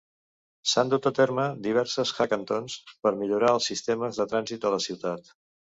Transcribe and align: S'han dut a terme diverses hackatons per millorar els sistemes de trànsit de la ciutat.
S'han 0.71 0.89
dut 0.93 1.07
a 1.09 1.11
terme 1.19 1.45
diverses 1.67 2.15
hackatons 2.25 2.81
per 3.05 3.15
millorar 3.21 3.55
els 3.61 3.73
sistemes 3.73 4.23
de 4.23 4.31
trànsit 4.35 4.67
de 4.67 4.77
la 4.79 4.87
ciutat. 4.91 5.37